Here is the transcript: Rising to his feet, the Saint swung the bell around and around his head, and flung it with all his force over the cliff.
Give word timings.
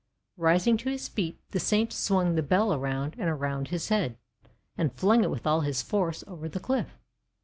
Rising 0.37 0.77
to 0.77 0.89
his 0.89 1.07
feet, 1.07 1.39
the 1.51 1.59
Saint 1.59 1.93
swung 1.93 2.33
the 2.33 2.41
bell 2.41 2.73
around 2.73 3.13
and 3.19 3.29
around 3.29 3.67
his 3.67 3.89
head, 3.89 4.17
and 4.75 4.91
flung 4.91 5.23
it 5.23 5.29
with 5.29 5.45
all 5.45 5.61
his 5.61 5.83
force 5.83 6.23
over 6.25 6.49
the 6.49 6.59
cliff. 6.59 6.97